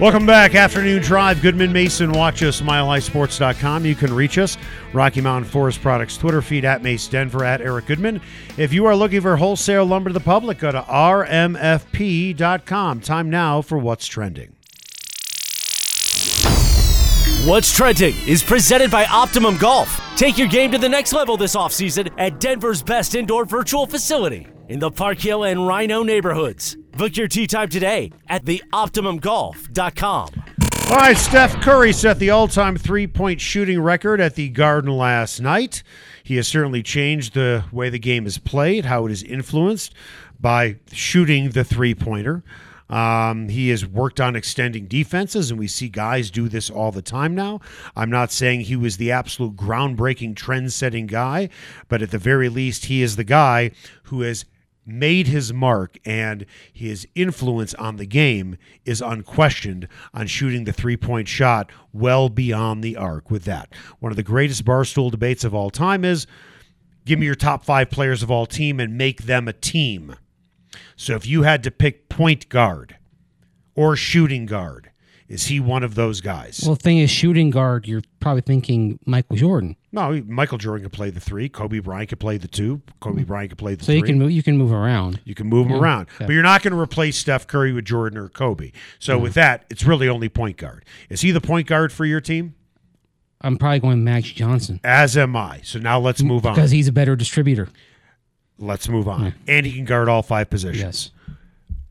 [0.00, 0.56] Welcome back.
[0.56, 1.40] Afternoon Drive.
[1.40, 2.10] Goodman Mason.
[2.10, 3.86] Watch us, milehighsports.com.
[3.86, 4.58] You can reach us.
[4.92, 8.20] Rocky Mountain Forest Products Twitter feed at Mace Denver at Eric Goodman.
[8.56, 11.40] If you are looking for wholesale lumber to the public, go to rmfp.com.
[13.02, 14.56] Time now for What's Trending.
[17.46, 20.00] What's Trending is presented by Optimum Golf.
[20.16, 24.48] Take your game to the next level this offseason at Denver's best indoor virtual facility
[24.68, 26.76] in the Park Hill and RiNo neighborhoods.
[26.96, 30.28] Book your tee time today at theoptimumgolf.com.
[30.90, 34.90] All right, Steph Curry set the all time three point shooting record at the Garden
[34.90, 35.82] last night.
[36.22, 39.94] He has certainly changed the way the game is played, how it is influenced
[40.38, 42.44] by shooting the three pointer.
[42.90, 47.02] Um, he has worked on extending defenses, and we see guys do this all the
[47.02, 47.60] time now.
[47.96, 51.48] I'm not saying he was the absolute groundbreaking, trend setting guy,
[51.88, 53.70] but at the very least, he is the guy
[54.04, 54.44] who has
[54.86, 60.96] made his mark and his influence on the game is unquestioned on shooting the three
[60.96, 63.72] point shot well beyond the arc with that.
[64.00, 66.26] One of the greatest barstool debates of all time is
[67.04, 70.16] give me your top five players of all team and make them a team.
[70.96, 72.96] So if you had to pick point guard
[73.74, 74.90] or shooting guard,
[75.28, 76.60] is he one of those guys?
[76.64, 79.76] Well, the thing is, shooting guard, you're probably thinking Michael Jordan.
[79.90, 81.48] no, Michael Jordan could play the three.
[81.48, 82.82] Kobe Bryant could play the two.
[83.00, 83.28] Kobe hmm.
[83.28, 83.96] Bryant could play the So three.
[83.96, 85.20] you can move, you can move around.
[85.24, 86.26] You can move them Yeah, around, okay.
[86.26, 88.72] but you're not going to replace Steph Curry with Jordan or Kobe.
[88.98, 90.84] So with that, it's really only point guard.
[91.08, 92.54] Is he the point guard for your team?
[93.40, 95.60] I'm probably going Magic Johnson As am I.
[95.62, 96.54] So now let's hmm, move on.
[96.54, 97.68] because he's a better distributor.
[98.58, 99.34] Let's move on.
[99.48, 100.80] And he can guard all five positions.
[100.82, 101.10] Yes.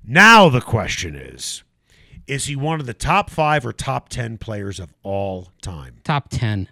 [0.06, 1.64] Now the question is:
[2.28, 5.98] Is he one of the top five or top ten players of all time?
[6.04, 6.70] Top 10.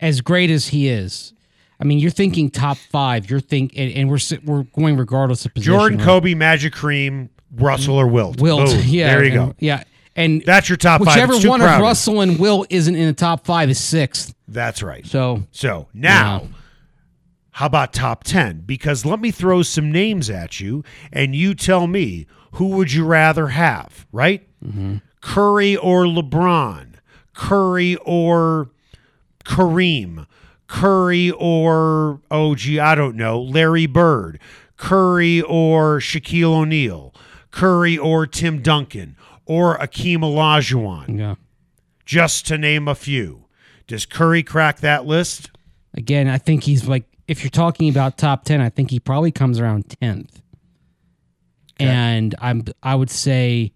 [0.00, 1.32] As great as he is.
[1.78, 3.30] I mean, you're thinking top five.
[3.30, 5.72] You're think, and, and we're we're going regardless of position.
[5.72, 6.04] Jordan, right?
[6.04, 8.40] Kobe, Magic, Kareem, Russell, or Wilt?
[8.40, 8.66] Wilt.
[8.70, 8.82] Boom.
[8.86, 9.08] Yeah.
[9.14, 9.56] there you and- go.
[9.58, 9.82] Yeah.
[10.16, 11.14] And That's your top five.
[11.14, 11.76] whichever It's one crowded.
[11.76, 14.34] of Russell and Wilt isn't in the top five is sixth.
[14.48, 15.06] That's right.
[15.06, 16.48] So So now, Yeah.
[17.52, 18.64] how about top 10?
[18.66, 23.04] Because let me throw some names at you and you tell me who would you
[23.04, 24.46] rather have, right?
[24.64, 24.96] Mm-hmm.
[25.20, 26.94] Curry or LeBron?
[27.34, 28.70] Curry or
[29.44, 30.26] Kareem?
[30.66, 34.38] Curry or, oh, gee, I don't know, Larry Bird?
[34.76, 37.14] Curry or Shaquille O'Neal?
[37.50, 39.16] Curry or Tim Duncan?
[39.46, 41.18] Or Akeem Olajuwon?
[41.18, 41.34] yeah.
[42.04, 43.44] Just to name a few.
[43.86, 45.50] Does Curry crack that list?
[45.94, 49.30] Again, I think he's like if you're talking about top ten, I think he probably
[49.30, 49.94] comes around
[51.88, 53.72] And I'm I would say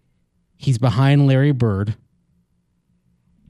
[0.56, 1.96] he's behind Larry Bird.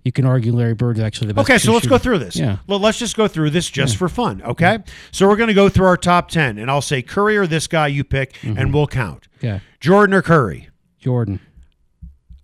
[0.05, 1.49] You can argue Larry Bird is actually the best.
[1.49, 2.37] Okay, so let's go through this.
[2.37, 2.59] Yeah.
[2.67, 4.43] Well, let's just go through this just for fun.
[4.43, 4.81] Okay.
[5.12, 7.67] So we're going to go through our top 10, and I'll say Curry or this
[7.67, 8.59] guy you pick, Mm-hmm.
[8.59, 9.29] and we'll count.
[9.38, 9.62] Okay.
[9.81, 10.69] Jordan or Curry?
[10.99, 11.40] Jordan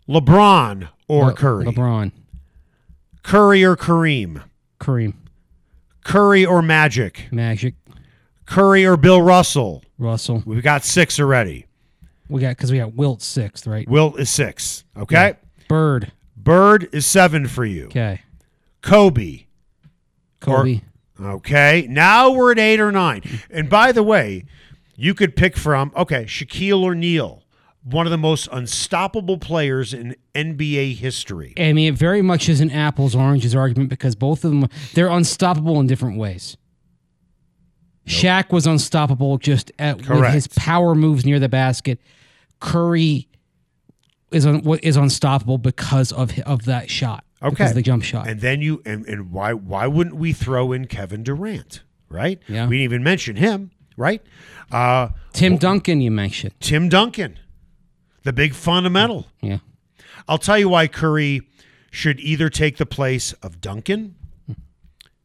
[0.08, 1.64] LeBron or Le- Curry?
[1.66, 2.12] LeBron,
[3.22, 4.42] Curry or Kareem?
[4.80, 5.14] Kareem,
[6.04, 7.28] Curry or Magic?
[7.30, 7.74] Magic,
[8.46, 9.84] Curry or Bill Russell?
[9.98, 10.42] Russell.
[10.46, 11.66] We've got six already.
[12.30, 13.88] We got because we got Wilt sixth, right?
[13.88, 14.84] Wilt is six.
[14.96, 15.34] Okay.
[15.68, 16.12] Bird.
[16.36, 17.86] Bird is seven for you.
[17.86, 18.22] Okay.
[18.82, 19.44] Kobe.
[20.40, 20.80] Kobe.
[21.20, 21.86] Okay.
[21.90, 23.22] Now we're at eight or nine.
[23.50, 24.44] And by the way,
[24.96, 27.42] You could pick from okay, Shaquille O'Neal,
[27.82, 31.54] one of the most unstoppable players in NBA history.
[31.56, 35.08] I mean, it very much is an apples oranges argument because both of them they're
[35.08, 36.56] unstoppable in different ways.
[38.06, 42.00] Shaq was unstoppable just at with his power moves near the basket.
[42.60, 43.28] Curry
[44.30, 47.24] is un, is unstoppable because of of that shot.
[47.42, 48.28] Okay, because the jump shot.
[48.28, 51.82] And then you and, and why why wouldn't we throw in Kevin Durant?
[52.08, 52.40] Right?
[52.48, 52.66] Yeah.
[52.68, 53.70] We didn't even mention him.
[53.96, 54.22] Right?
[54.72, 56.54] Uh, Tim Duncan, you mentioned.
[56.60, 57.38] Tim Duncan,
[58.24, 59.26] the big fundamental.
[59.42, 59.58] Yeah.
[60.28, 61.42] I'll tell you why Curry
[61.90, 64.14] should either take the place of Duncan,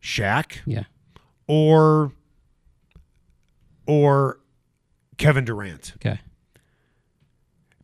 [0.01, 0.83] Shaq, Yeah.
[1.47, 2.11] or
[3.87, 4.39] or
[5.17, 5.93] Kevin Durant.
[5.97, 6.19] Okay.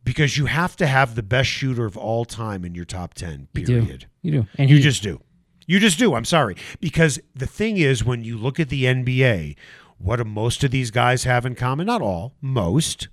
[0.04, 3.48] Because you have to have the best shooter of all time in your top 10,
[3.54, 3.80] You do.
[3.82, 4.06] period.
[4.22, 4.46] You do.
[4.58, 5.20] And You he- just do.
[5.66, 6.14] You just do.
[6.14, 6.56] I'm sorry.
[6.80, 9.54] Because the thing is, when you look at the NBA,
[9.98, 11.86] what do most of these guys have in common?
[11.86, 13.06] Not all, most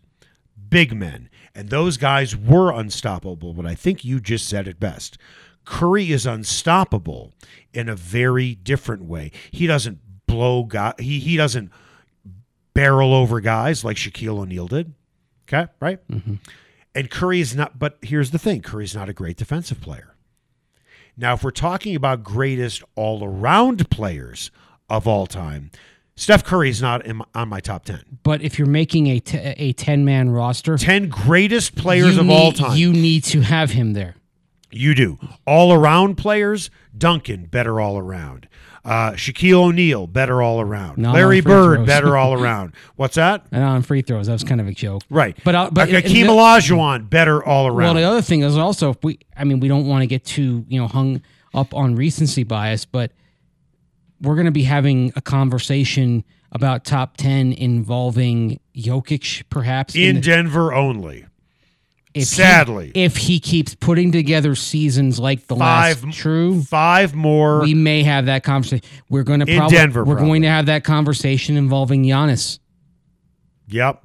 [0.69, 1.29] big men.
[1.53, 5.17] And those guys were unstoppable, but I think you just said it best.
[5.65, 7.33] Curry is unstoppable
[7.71, 9.31] in a very different way.
[9.51, 11.71] He doesn't blow guy he he doesn't
[12.73, 14.93] barrel over guys like Shaquille O'Neal did.
[15.47, 15.99] Okay, right?
[16.07, 16.35] Mm-hmm.
[16.95, 20.15] And Curry is not but here's the thing, Curry's not a great defensive player.
[21.15, 24.51] Now, if we're talking about greatest all around players
[24.89, 25.69] of all time,
[26.15, 28.19] Steph Curry is not in my, on my top 10.
[28.23, 32.33] But if you're making a t- a ten man roster, 10 greatest players of need,
[32.33, 32.77] all time.
[32.77, 34.15] you need to have him there.
[34.71, 35.17] You do.
[35.47, 38.47] All around players, Duncan, better all around.
[38.85, 40.97] Uh, Shaquille O'Neal, better all around.
[40.97, 41.87] Not Larry Bird, throws.
[41.87, 42.73] better all around.
[42.95, 43.45] What's that?
[43.51, 45.03] And on free throws, that was kind of a joke.
[45.09, 45.37] Right.
[45.43, 47.77] But, uh, but the- Olajuwon, better all around.
[47.77, 50.23] Well, the other thing is also if we, I mean, we don't want to get
[50.23, 51.21] too you know hung
[51.53, 53.11] up on recency bias, but
[54.21, 60.21] we're going to be having a conversation about top ten involving Jokic, perhaps in the-
[60.21, 61.25] Denver only.
[62.13, 62.91] If he- sadly.
[62.95, 66.61] if he keeps putting together seasons like the Five last true.
[66.63, 67.61] Five more.
[67.61, 68.83] We may have that conversation.
[69.09, 70.29] We're going to In probably Denver, we're probably.
[70.29, 72.59] going to have that conversation involving Giannis.
[73.67, 74.03] yep.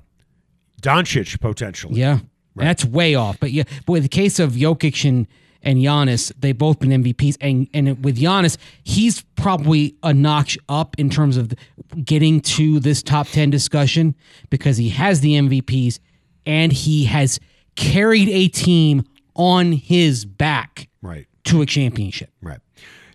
[0.83, 1.99] Doncic, potentially.
[1.99, 2.19] Yeah,
[2.55, 3.40] that's way off.
[3.40, 5.27] But yeah, but with the case of Jokic and
[5.62, 10.95] and Giannis, they've both been MVPs, and and with Giannis, he's probably a notch up
[10.99, 11.55] in terms of
[12.05, 14.14] getting to this top ten discussion
[14.51, 16.01] because he has the MVPs
[16.45, 17.40] and he has
[17.76, 21.26] carried a team on his back Right.
[21.44, 22.30] to a championship.
[22.40, 22.60] Right.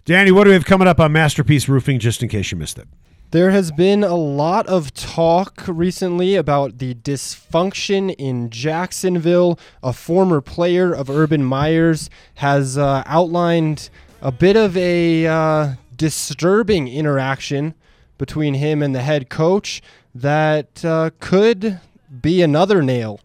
[0.06, 2.78] Danny, what do we have coming up on Masterpiece Roofing, just in case you missed
[2.78, 2.88] it?
[3.32, 9.60] There has been a lot of talk recently about the dysfunction in Jacksonville.
[9.84, 16.88] A former player of Urban Meyer's has uh, outlined a bit of a uh, disturbing
[16.88, 17.76] interaction
[18.18, 19.82] between him and the head coach
[20.16, 21.80] that uh, could
[22.22, 23.20] be another nail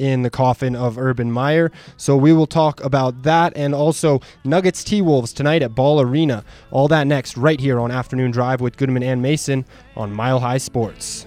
[0.00, 1.70] in the coffin of Urban Meyer.
[1.96, 6.42] So we will talk about that and also Nuggets T Wolves tonight at Ball Arena.
[6.70, 10.58] All that next, right here on Afternoon Drive with Goodman and Mason on Mile High
[10.58, 11.26] Sports.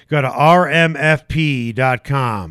[0.11, 1.79] Go to rmfp.com.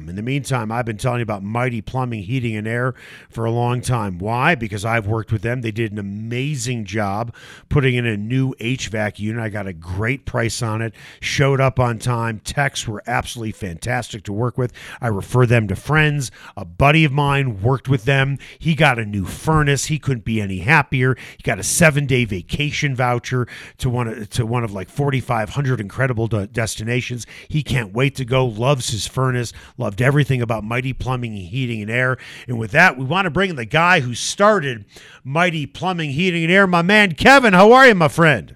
[0.09, 2.94] In the meantime, I've been telling you about Mighty Plumbing, Heating, and Air
[3.29, 4.18] for a long time.
[4.18, 4.55] Why?
[4.55, 5.61] Because I've worked with them.
[5.61, 7.35] They did an amazing job
[7.68, 9.42] putting in a new HVAC unit.
[9.42, 10.94] I got a great price on it.
[11.20, 12.40] Showed up on time.
[12.40, 14.73] Techs were absolutely fantastic to work with.
[15.02, 16.31] I refer them to friends.
[16.56, 18.38] A buddy of mine worked with them.
[18.58, 19.85] He got a new furnace.
[19.85, 21.15] He couldn't be any happier.
[21.37, 23.46] He got a seven day vacation voucher
[23.77, 27.27] to one of, to one of like 4,500 incredible de- destinations.
[27.51, 28.46] He can't wait to go.
[28.46, 29.53] Loves his furnace.
[29.77, 32.17] Loved everything about Mighty Plumbing, and Heating, and Air.
[32.46, 34.85] And with that, we want to bring in the guy who started
[35.25, 37.53] Mighty Plumbing, Heating, and Air, my man Kevin.
[37.53, 38.55] How are you, my friend?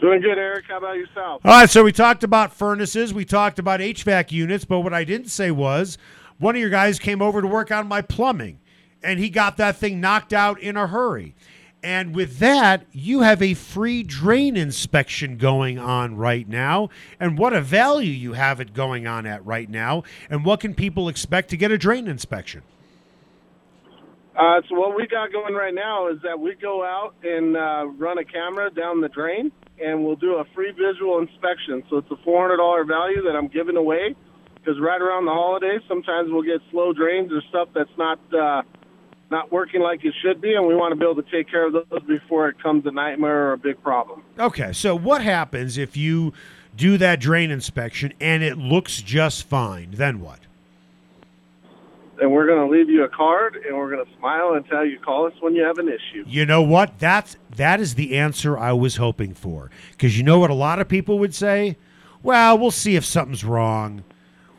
[0.00, 0.64] Doing good, Eric.
[0.68, 1.42] How about yourself?
[1.44, 5.04] All right, so we talked about furnaces, we talked about HVAC units, but what I
[5.04, 5.96] didn't say was,
[6.38, 8.58] one of your guys came over to work on my plumbing
[9.02, 11.34] and he got that thing knocked out in a hurry.
[11.86, 16.88] And with that, you have a free drain inspection going on right now.
[17.20, 20.02] And what a value you have it going on at right now.
[20.28, 22.62] And what can people expect to get a drain inspection?
[24.36, 27.86] Uh, so what we got going right now is that we go out and uh,
[27.96, 31.84] run a camera down the drain, and we'll do a free visual inspection.
[31.88, 34.16] So it's a $400 value that I'm giving away
[34.56, 38.62] because right around the holidays, sometimes we'll get slow drains or stuff that's not uh,
[39.30, 41.66] not working like it should be, and we want to be able to take care
[41.66, 44.22] of those before it comes a nightmare or a big problem.
[44.38, 46.32] Okay, so what happens if you
[46.76, 49.90] do that drain inspection and it looks just fine?
[49.92, 50.40] Then what?
[52.20, 54.86] And we're going to leave you a card, and we're going to smile and tell
[54.86, 56.24] you call us when you have an issue.
[56.26, 56.98] You know what?
[56.98, 59.70] That's that is the answer I was hoping for.
[59.90, 61.76] Because you know what a lot of people would say?
[62.22, 64.02] Well, we'll see if something's wrong.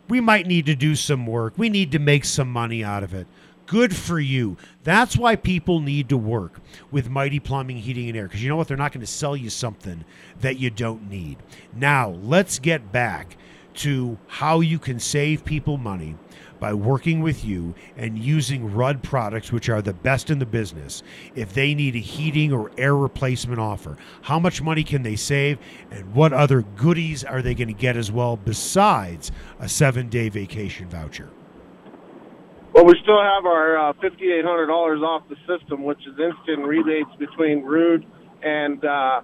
[0.08, 1.54] We might need to do some work.
[1.58, 3.28] We need to make some money out of it.
[3.68, 4.56] Good for you.
[4.84, 8.24] That's why people need to work with Mighty Plumbing, Heating, and Air.
[8.24, 8.70] Because you know what?
[8.70, 10.06] They're not going to sell you something
[10.40, 11.38] that you don't need.
[11.76, 13.36] Now, let's get back
[13.76, 16.16] to how you can save people money
[16.62, 21.04] by working with you and using Ruud products, which are the best in the business,
[21.36, 23.98] if they need a heating or air replacement offer.
[24.22, 25.60] How much money can they save,
[25.92, 30.30] and what other goodies are they going to get as well besides a seven day
[30.30, 31.30] vacation voucher?
[32.88, 38.06] We still have our uh, $5,800 off the system, which is instant rebates between Ruud
[38.42, 39.20] and uh,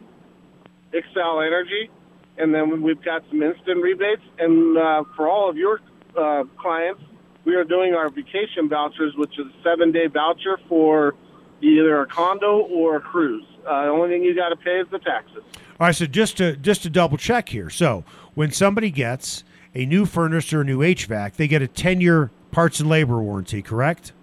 [0.93, 1.89] Xcel Energy.
[2.38, 4.22] And then we've got some instant rebates.
[4.38, 5.80] And uh, for all of your
[6.20, 7.03] uh, clients,
[7.45, 11.16] we are doing our vacation vouchers, which is a seven day voucher for
[11.61, 13.45] either a condo or a cruise.
[13.66, 15.41] Uh, the only thing you got to pay is the taxes.
[15.80, 17.70] All right, so just to just to double check here.
[17.70, 18.03] So
[18.34, 22.30] when somebody gets a new furnace or a new HVAC, they get a ten year
[22.54, 24.14] parts and labor warranty, correct?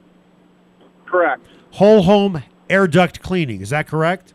[1.06, 1.44] Correct.
[1.72, 4.32] Whole home air duct cleaning, is that correct?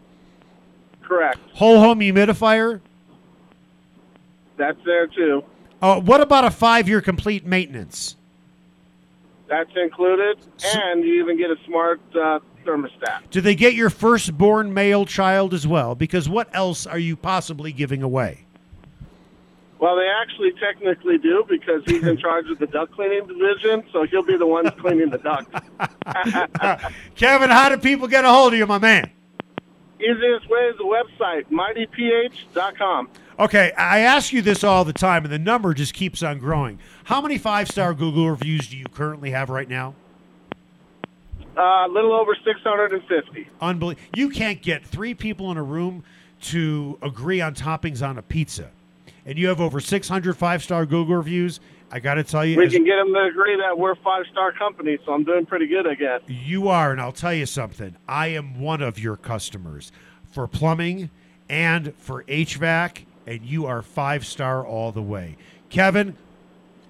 [1.01, 1.39] Correct.
[1.53, 2.81] Whole home humidifier.
[4.57, 5.43] That's there too.
[5.81, 8.15] Uh, what about a five year complete maintenance?
[9.47, 10.39] That's included,
[10.73, 13.29] and you even get a smart uh, thermostat.
[13.29, 15.93] Do they get your firstborn male child as well?
[15.93, 18.44] Because what else are you possibly giving away?
[19.85, 24.01] Well, they actually technically do because he's in charge of the duck cleaning division, so
[24.01, 25.51] he'll be the one cleaning the ducts.
[27.15, 29.11] Kevin, how do people get a hold of you, my man?
[29.99, 33.09] Easiest way is the website, mightyph.com.
[33.37, 36.79] Okay, I ask you this all the time, and the number just keeps on growing.
[37.03, 39.93] How many five star Google reviews do you currently have right now?
[41.55, 43.47] Uh, a little over 650.
[43.61, 44.07] Unbelievable.
[44.15, 46.03] You can't get three people in a room
[46.41, 48.71] to agree on toppings on a pizza,
[49.25, 51.59] and you have over 600 five star Google reviews.
[51.91, 54.25] I got to tell you, We can get them to agree that we're a five
[54.31, 56.21] star company, so I'm doing pretty good, I guess.
[56.27, 57.95] You are, and I'll tell you something.
[58.07, 59.91] I am one of your customers
[60.31, 61.09] for plumbing
[61.47, 65.37] and for HVAC, and you are five star all the way.
[65.69, 66.17] Kevin,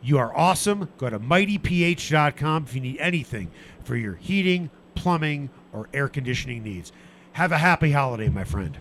[0.01, 0.89] you are awesome.
[0.97, 3.51] Go to mightyph.com if you need anything
[3.83, 6.91] for your heating, plumbing, or air conditioning needs.
[7.33, 8.77] Have a happy holiday, my friend.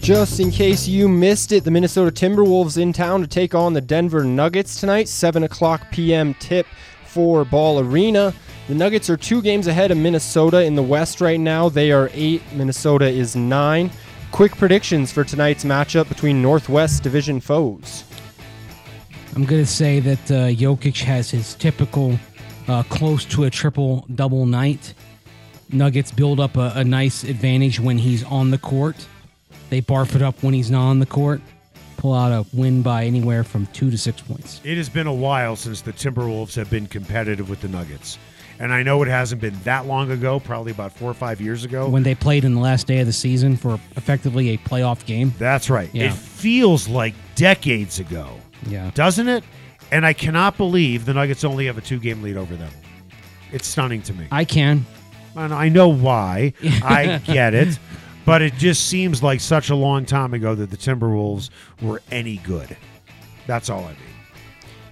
[0.00, 3.80] Just in case you missed it, the Minnesota Timberwolves in town to take on the
[3.80, 6.34] Denver Nuggets tonight, 7 o'clock p.m.
[6.34, 6.66] tip
[7.04, 8.32] for Ball Arena.
[8.68, 11.68] The Nuggets are two games ahead of Minnesota in the West right now.
[11.68, 13.90] They are eight, Minnesota is nine.
[14.30, 18.04] Quick predictions for tonight's matchup between Northwest Division foes.
[19.34, 22.18] I'm going to say that uh, Jokic has his typical
[22.68, 24.94] uh, close to a triple double night.
[25.72, 28.96] Nuggets build up a, a nice advantage when he's on the court.
[29.70, 31.40] They barf it up when he's not on the court.
[31.96, 34.60] Pull out a win by anywhere from two to six points.
[34.64, 38.18] It has been a while since the Timberwolves have been competitive with the Nuggets.
[38.58, 41.64] And I know it hasn't been that long ago, probably about four or five years
[41.64, 41.88] ago.
[41.88, 45.32] When they played in the last day of the season for effectively a playoff game.
[45.38, 45.88] That's right.
[45.94, 46.06] Yeah.
[46.06, 48.28] It feels like decades ago,
[48.66, 48.90] Yeah.
[48.94, 49.44] doesn't it?
[49.92, 52.70] And I cannot believe the Nuggets only have a two game lead over them.
[53.52, 54.26] It's stunning to me.
[54.30, 54.84] I can.
[55.36, 56.54] And I know why.
[56.62, 57.78] I get it.
[58.24, 61.50] But it just seems like such a long time ago that the Timberwolves
[61.80, 62.76] were any good.
[63.46, 63.96] That's all I mean.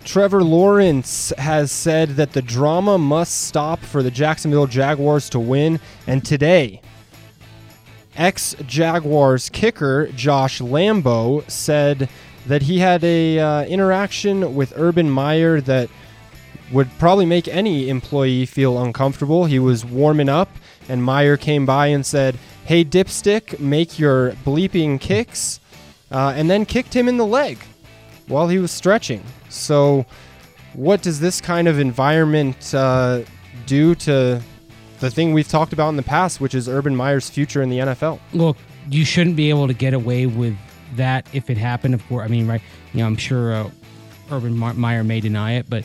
[0.05, 5.78] Trevor Lawrence has said that the drama must stop for the Jacksonville Jaguars to win,
[6.07, 6.80] and today,
[8.16, 12.09] ex Jaguars kicker Josh Lambo said
[12.47, 15.91] that he had a uh, interaction with Urban Meyer that
[16.73, 19.47] would probably make any employee feel uncomfortable.
[19.47, 20.49] He was warming up,
[20.89, 25.61] and Meyer came by and said, "Hey, dipstick, make your bleeping kicks,"
[26.11, 27.59] uh, and then kicked him in the leg
[28.27, 29.23] while he was stretching.
[29.49, 30.07] So,
[30.75, 33.23] what does this kind of environment uh,
[33.66, 34.43] do to
[35.01, 37.79] the thing we've talked about in the past, which is Urban Meyer's future in the
[37.79, 38.19] NFL?
[38.33, 38.57] Look,
[38.91, 40.57] you shouldn't be able to get away with
[40.97, 41.95] that if it happened.
[41.95, 42.62] Of course, I mean, right?
[42.93, 43.71] You know, I'm sure uh,
[44.31, 45.85] Urban Meyer may deny it, but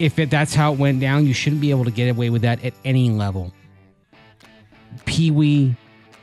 [0.00, 2.42] if it, that's how it went down, you shouldn't be able to get away with
[2.42, 3.52] that at any level.
[5.04, 5.76] Pee wee,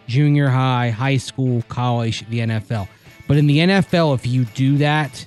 [0.08, 2.88] junior high, high school, college, the NFL.
[3.28, 5.26] But in the NFL, if you do that,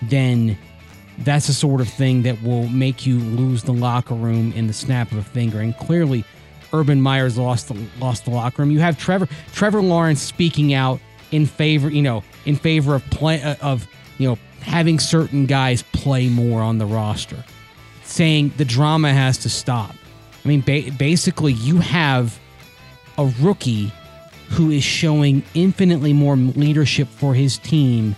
[0.00, 0.56] then
[1.18, 4.72] that's the sort of thing that will make you lose the locker room in the
[4.72, 5.60] snap of a finger.
[5.60, 6.24] And clearly,
[6.72, 8.70] Urban Meyer's lost the lost the locker room.
[8.70, 13.42] You have Trevor Trevor Lawrence speaking out in favor, you know, in favor of play
[13.42, 13.86] uh, of
[14.18, 17.44] you know having certain guys play more on the roster,
[18.12, 19.94] saying the drama has to stop.
[20.44, 22.38] I mean, ba- basically, you have
[23.16, 23.90] a rookie
[24.50, 28.14] who is showing infinitely more leadership for his team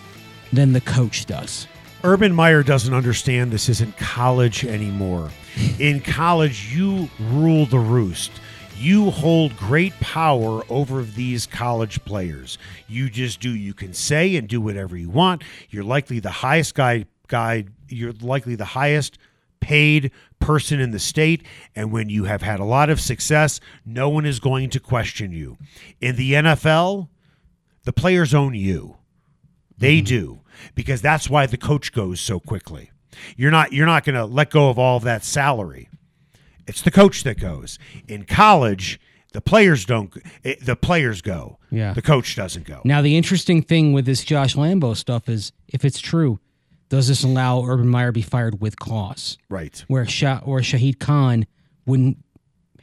[0.52, 1.68] than the coach does.
[2.02, 5.30] Urban Meyer doesn't understand this isn't college anymore.
[5.78, 8.32] In college, you rule the roost.
[8.76, 12.58] You hold great power over these college players.
[12.88, 15.44] You just do, you can say and do whatever you want.
[15.70, 19.18] You're likely the highest guy, guy you're likely the highest
[19.64, 20.10] paid
[20.40, 21.42] person in the state.
[21.74, 25.32] And when you have had a lot of success, no one is going to question
[25.32, 25.56] you.
[26.02, 27.08] In the NFL,
[27.84, 28.98] the players own you.
[29.78, 30.40] They do
[30.74, 32.90] because that's why the coach goes so quickly.
[33.36, 35.88] You're not you're not going to let go of all of that salary.
[36.66, 37.78] It's the coach that goes.
[38.06, 39.00] In college,
[39.32, 41.58] the players don't eh, the players go.
[41.70, 41.92] Yeah.
[41.92, 42.82] The coach doesn't go.
[42.84, 46.38] Now, the interesting thing with this Josh Lambo stuff is if it's true,
[46.88, 49.38] does this allow Urban Meyer to be fired with cause?
[49.48, 49.84] Right.
[49.88, 51.46] Where Shah or Shahid Khan
[51.86, 52.18] wouldn't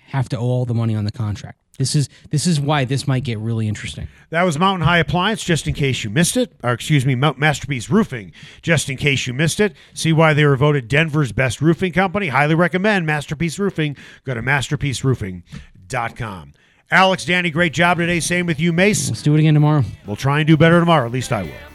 [0.07, 1.59] have to owe all the money on the contract.
[1.77, 4.07] This is this is why this might get really interesting.
[4.29, 6.53] That was Mountain High Appliance, just in case you missed it.
[6.63, 9.73] Or, excuse me, Mount Masterpiece Roofing, just in case you missed it.
[9.93, 12.27] See why they were voted Denver's best roofing company?
[12.27, 13.97] Highly recommend Masterpiece Roofing.
[14.25, 16.53] Go to masterpieceroofing.com.
[16.91, 18.19] Alex, Danny, great job today.
[18.19, 19.09] Same with you, Mace.
[19.09, 19.83] Let's do it again tomorrow.
[20.05, 21.05] We'll try and do better tomorrow.
[21.05, 21.70] At least I will.